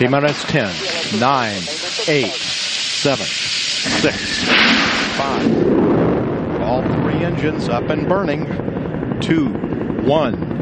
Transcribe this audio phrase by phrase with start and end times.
[0.00, 1.62] Minus 10, 9,
[2.08, 4.44] 8, 7, 6,
[5.16, 6.62] 5.
[6.62, 9.20] All three engines up and burning.
[9.20, 9.48] 2,
[10.02, 10.53] 1.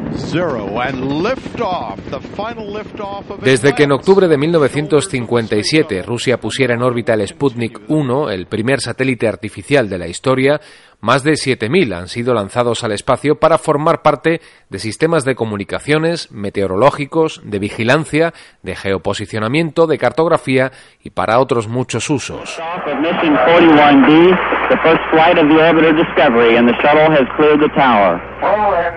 [3.42, 8.80] Desde que en octubre de 1957 Rusia pusiera en órbita el Sputnik 1, el primer
[8.80, 10.60] satélite artificial de la historia,
[11.00, 14.40] más de 7.000 han sido lanzados al espacio para formar parte
[14.70, 18.32] de sistemas de comunicaciones, meteorológicos, de vigilancia,
[18.62, 20.70] de geoposicionamiento, de cartografía
[21.02, 22.60] y para otros muchos usos.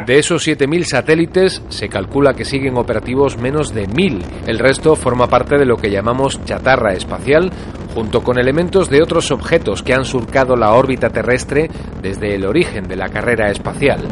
[0.05, 4.23] De esos 7.000 satélites, se calcula que siguen operativos menos de 1.000.
[4.45, 7.52] El resto forma parte de lo que llamamos chatarra espacial,
[7.95, 11.70] junto con elementos de otros objetos que han surcado la órbita terrestre
[12.02, 14.08] desde el origen de la carrera espacial.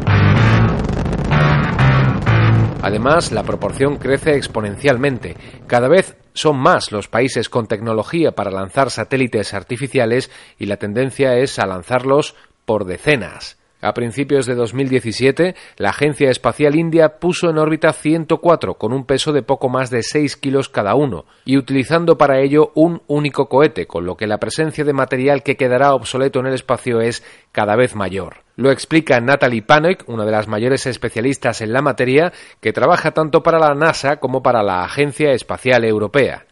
[2.82, 5.36] Además, la proporción crece exponencialmente.
[5.66, 11.36] Cada vez son más los países con tecnología para lanzar satélites artificiales y la tendencia
[11.38, 12.34] es a lanzarlos
[12.66, 13.58] por decenas.
[13.84, 19.30] A principios de 2017, la Agencia Espacial India puso en órbita 104 con un peso
[19.34, 23.86] de poco más de 6 kilos cada uno y utilizando para ello un único cohete,
[23.86, 27.76] con lo que la presencia de material que quedará obsoleto en el espacio es cada
[27.76, 28.36] vez mayor.
[28.56, 32.32] Lo explica Natalie Panek, una de las mayores especialistas en la materia,
[32.62, 36.46] que trabaja tanto para la NASA como para la Agencia Espacial Europea.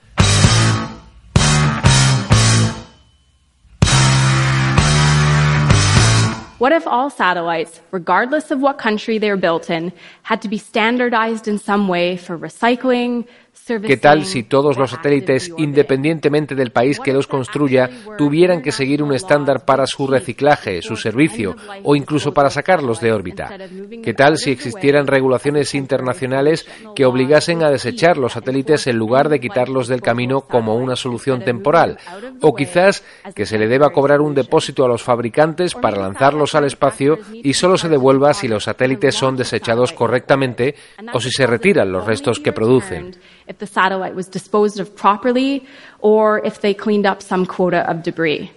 [6.62, 11.48] What if all satellites, regardless of what country they're built in, had to be standardized
[11.48, 13.26] in some way for recycling,
[13.66, 19.02] ¿Qué tal si todos los satélites, independientemente del país que los construya, tuvieran que seguir
[19.02, 23.56] un estándar para su reciclaje, su servicio o incluso para sacarlos de órbita?
[24.02, 29.38] ¿Qué tal si existieran regulaciones internacionales que obligasen a desechar los satélites en lugar de
[29.38, 31.98] quitarlos del camino como una solución temporal?
[32.40, 36.64] O quizás que se le deba cobrar un depósito a los fabricantes para lanzarlos al
[36.64, 40.74] espacio y solo se devuelva si los satélites son desechados correctamente
[41.12, 43.12] o si se retiran los restos que producen
[43.46, 45.64] if the satellite was disposed of properly
[46.00, 48.50] or if they cleaned up some quota of debris.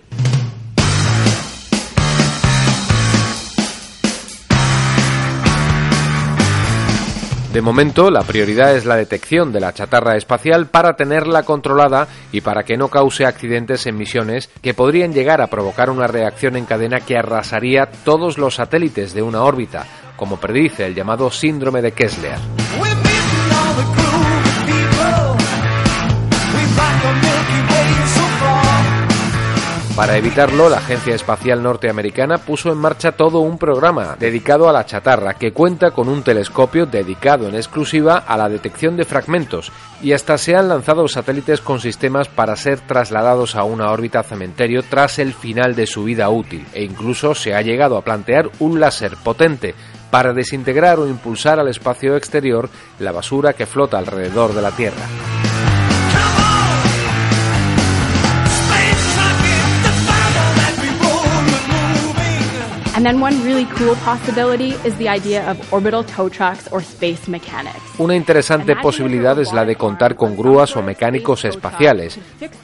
[7.56, 12.42] De momento, la prioridad es la detección de la chatarra espacial para tenerla controlada y
[12.42, 16.66] para que no cause accidentes en misiones que podrían llegar a provocar una reacción en
[16.66, 19.86] cadena que arrasaría todos los satélites de una órbita,
[20.18, 22.40] como predice el llamado síndrome de Kessler.
[29.96, 34.86] Para evitarlo, la Agencia Espacial Norteamericana puso en marcha todo un programa dedicado a la
[34.86, 40.12] chatarra que cuenta con un telescopio dedicado en exclusiva a la detección de fragmentos y
[40.12, 45.18] hasta se han lanzado satélites con sistemas para ser trasladados a una órbita cementerio tras
[45.18, 49.16] el final de su vida útil e incluso se ha llegado a plantear un láser
[49.16, 49.76] potente
[50.12, 52.70] para desintegrar o impulsar al espacio exterior
[53.00, 55.35] la basura que flota alrededor de la Tierra.
[68.00, 72.18] Una interesante posibilidad es la de contar con grúas o mecánicos espaciales.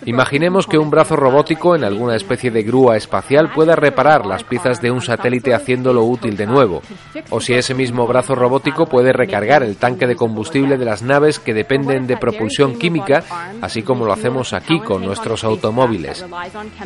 [0.03, 4.81] Imaginemos que un brazo robótico en alguna especie de grúa espacial pueda reparar las piezas
[4.81, 6.81] de un satélite haciéndolo útil de nuevo.
[7.29, 11.37] O si ese mismo brazo robótico puede recargar el tanque de combustible de las naves
[11.37, 13.23] que dependen de propulsión química,
[13.61, 16.25] así como lo hacemos aquí con nuestros automóviles.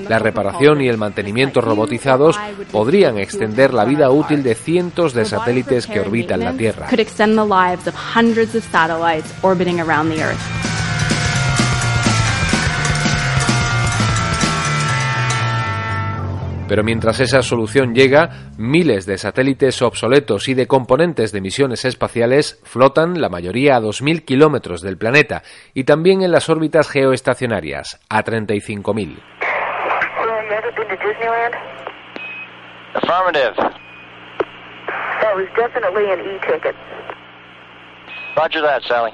[0.10, 2.38] La reparación y el mantenimiento robotizados
[2.70, 6.88] podrían extender la vida útil de cientos de satélites que orbitan la Tierra.
[16.68, 22.60] Pero mientras esa solución llega, miles de satélites obsoletos y de componentes de misiones espaciales
[22.64, 25.44] flotan, la mayoría a 2.000 kilómetros del planeta,
[25.76, 29.20] y también en las órbitas geoestacionarias, a 35.000.
[32.96, 33.56] Affirmative.
[35.22, 36.76] That was definitely an e-ticket.
[38.38, 39.12] Roger that, Sally.